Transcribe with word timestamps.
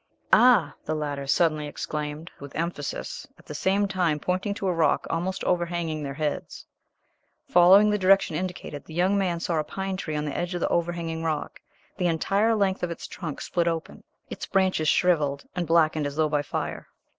"Ah!" 0.33 0.73
the 0.83 0.95
latter 0.95 1.27
suddenly 1.27 1.67
exclaimed, 1.67 2.31
with 2.39 2.55
emphasis, 2.55 3.27
at 3.37 3.45
the 3.45 3.53
same 3.53 3.87
time 3.87 4.19
pointing 4.19 4.55
to 4.55 4.67
a 4.67 4.73
rock 4.73 5.05
almost 5.11 5.43
overhanging 5.43 6.01
their 6.01 6.15
heads. 6.15 6.65
Following 7.47 7.91
the 7.91 7.99
direction 7.99 8.35
indicated, 8.35 8.83
the 8.85 8.95
young 8.95 9.15
man 9.15 9.39
saw 9.39 9.59
a 9.59 9.63
pine 9.63 9.97
tree 9.97 10.15
on 10.15 10.25
the 10.25 10.35
edge 10.35 10.55
of 10.55 10.61
the 10.61 10.69
overhanging 10.69 11.21
rock, 11.21 11.59
the 11.97 12.07
entire 12.07 12.55
length 12.55 12.81
of 12.81 12.89
its 12.89 13.05
trunk 13.05 13.41
split 13.41 13.67
open, 13.67 14.03
its 14.27 14.47
branches 14.47 14.87
shrivelled 14.87 15.45
and 15.55 15.67
blackened 15.67 16.07
as 16.07 16.15
though 16.15 16.29
by 16.29 16.41
fire. 16.41 16.87